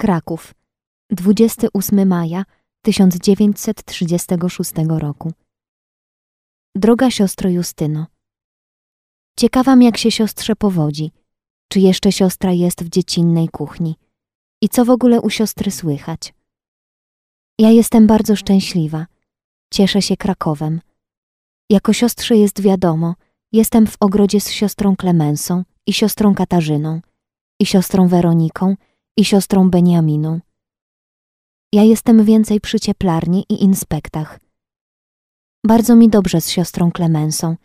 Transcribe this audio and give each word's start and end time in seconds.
Kraków, 0.00 0.54
28 1.10 2.08
maja 2.08 2.44
1936 2.82 4.72
roku. 4.88 5.32
Droga 6.76 7.10
siostro 7.10 7.50
Justyno, 7.50 8.06
ciekawam 9.38 9.82
jak 9.82 9.96
się 9.96 10.10
siostrze 10.10 10.56
powodzi, 10.56 11.12
czy 11.72 11.80
jeszcze 11.80 12.12
siostra 12.12 12.52
jest 12.52 12.84
w 12.84 12.88
dziecinnej 12.88 13.48
kuchni 13.48 13.96
i 14.62 14.68
co 14.68 14.84
w 14.84 14.90
ogóle 14.90 15.20
u 15.20 15.30
siostry 15.30 15.70
słychać. 15.70 16.34
Ja 17.58 17.70
jestem 17.70 18.06
bardzo 18.06 18.36
szczęśliwa, 18.36 19.06
cieszę 19.72 20.02
się 20.02 20.16
Krakowem. 20.16 20.80
Jako 21.70 21.92
siostrze 21.92 22.36
jest 22.36 22.60
wiadomo, 22.60 23.14
jestem 23.52 23.86
w 23.86 23.96
ogrodzie 24.00 24.40
z 24.40 24.50
siostrą 24.50 24.96
Klemensą 24.96 25.64
i 25.86 25.92
siostrą 25.92 26.34
Katarzyną, 26.34 27.00
i 27.60 27.66
siostrą 27.66 28.08
Weroniką, 28.08 28.76
i 29.18 29.24
siostrą 29.24 29.70
Beniaminą. 29.70 30.40
Ja 31.72 31.82
jestem 31.82 32.24
więcej 32.24 32.60
przy 32.60 32.80
cieplarni 32.80 33.44
i 33.48 33.62
inspektach. 33.64 34.40
Bardzo 35.66 35.96
mi 35.96 36.08
dobrze 36.08 36.40
z 36.40 36.50
siostrą 36.50 36.92
Klemensą, 36.92 37.56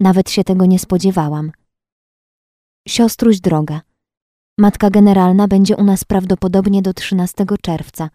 nawet 0.00 0.30
się 0.30 0.44
tego 0.44 0.66
nie 0.66 0.78
spodziewałam. 0.78 1.52
Siostruś 2.88 3.40
droga, 3.40 3.80
matka 4.58 4.90
generalna 4.90 5.48
będzie 5.48 5.76
u 5.76 5.84
nas 5.84 6.04
prawdopodobnie 6.04 6.82
do 6.82 6.94
13 6.94 7.46
czerwca. 7.62 8.10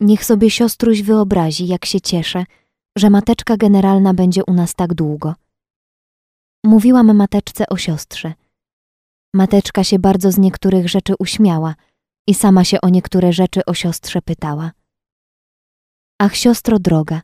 Niech 0.00 0.24
sobie 0.24 0.50
siostruś 0.50 1.02
wyobrazi, 1.02 1.66
jak 1.66 1.84
się 1.84 2.00
cieszę, 2.00 2.44
że 2.96 3.10
mateczka 3.10 3.56
generalna 3.56 4.14
będzie 4.14 4.44
u 4.44 4.52
nas 4.52 4.74
tak 4.74 4.94
długo. 4.94 5.34
Mówiłam 6.64 7.16
mateczce 7.16 7.68
o 7.68 7.76
siostrze. 7.76 8.34
Mateczka 9.34 9.84
się 9.84 9.98
bardzo 9.98 10.32
z 10.32 10.38
niektórych 10.38 10.88
rzeczy 10.88 11.14
uśmiała 11.18 11.74
i 12.26 12.34
sama 12.34 12.64
się 12.64 12.80
o 12.80 12.88
niektóre 12.88 13.32
rzeczy 13.32 13.64
o 13.64 13.74
siostrze 13.74 14.22
pytała. 14.22 14.72
Ach, 16.18 16.36
siostro 16.36 16.78
droga, 16.78 17.22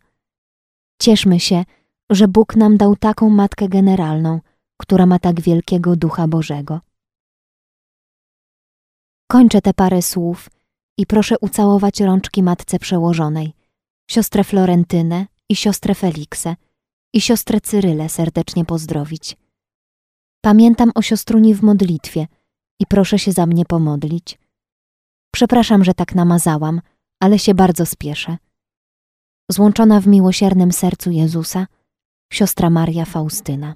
cieszmy 1.02 1.40
się, 1.40 1.64
że 2.10 2.28
Bóg 2.28 2.56
nam 2.56 2.76
dał 2.76 2.96
taką 2.96 3.30
matkę 3.30 3.68
generalną, 3.68 4.40
która 4.76 5.06
ma 5.06 5.18
tak 5.18 5.40
wielkiego 5.40 5.96
ducha 5.96 6.28
Bożego. 6.28 6.80
Kończę 9.30 9.60
te 9.60 9.74
parę 9.74 10.02
słów 10.02 10.50
i 10.98 11.06
proszę 11.06 11.38
ucałować 11.40 12.00
rączki 12.00 12.42
matce 12.42 12.78
przełożonej, 12.78 13.52
siostrę 14.10 14.44
Florentynę 14.44 15.26
i 15.48 15.56
siostrę 15.56 15.94
Feliksę 15.94 16.56
i 17.12 17.20
siostrę 17.20 17.60
Cyrylę 17.60 18.08
serdecznie 18.08 18.64
pozdrowić. 18.64 19.36
Pamiętam 20.44 20.90
o 20.94 21.02
siostruni 21.02 21.54
w 21.54 21.62
modlitwie 21.62 22.26
i 22.80 22.86
proszę 22.86 23.18
się 23.18 23.32
za 23.32 23.46
mnie 23.46 23.64
pomodlić. 23.64 24.38
Przepraszam, 25.34 25.84
że 25.84 25.94
tak 25.94 26.14
namazałam, 26.14 26.80
ale 27.20 27.38
się 27.38 27.54
bardzo 27.54 27.86
spieszę. 27.86 28.36
Złączona 29.50 30.00
w 30.00 30.06
miłosiernym 30.06 30.72
sercu 30.72 31.10
Jezusa, 31.10 31.66
siostra 32.32 32.70
Maria 32.70 33.04
Faustyna. 33.04 33.74